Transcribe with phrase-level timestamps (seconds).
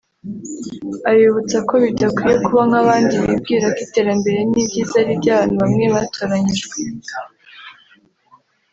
[1.09, 6.75] Abibutsa ko badakwiye kuba nk’abandi bibwira ko iterambere n’ibyiza ari iby’abantu bamwe batoranyijwe